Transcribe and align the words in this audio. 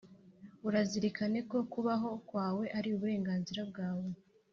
Urazirikane 0.67 1.39
ko 1.49 1.57
kubaho 1.73 2.09
kwawe 2.27 2.65
Ari 2.77 2.89
uburenganzira 2.95 3.61
bwawe 3.69 4.09